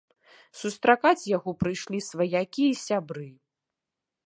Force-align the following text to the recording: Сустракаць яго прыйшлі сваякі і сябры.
Сустракаць 0.61 1.27
яго 1.37 1.53
прыйшлі 1.61 1.99
сваякі 2.09 2.63
і 2.71 2.75
сябры. 2.87 3.29